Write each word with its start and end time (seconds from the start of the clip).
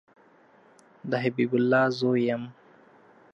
د 1.09 1.11
حبیب 1.23 1.51
الله 1.57 1.83
زوی 1.99 2.21
یم 2.29 2.43